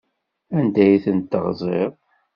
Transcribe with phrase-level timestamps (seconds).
[0.57, 1.93] Anda ay tent-teɣziḍ?